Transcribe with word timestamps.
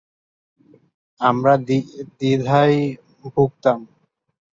আমরা 1.21 1.53
দ্বিধায় 2.17 2.79
ভুগতাম। 3.25 3.79